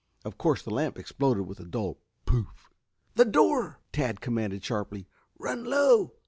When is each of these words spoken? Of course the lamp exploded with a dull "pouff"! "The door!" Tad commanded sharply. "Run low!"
Of 0.25 0.35
course 0.39 0.63
the 0.63 0.71
lamp 0.73 0.97
exploded 0.97 1.45
with 1.45 1.59
a 1.59 1.63
dull 1.63 1.99
"pouff"! 2.25 2.71
"The 3.13 3.23
door!" 3.23 3.81
Tad 3.91 4.19
commanded 4.19 4.63
sharply. 4.65 5.07
"Run 5.37 5.63
low!" 5.63 6.13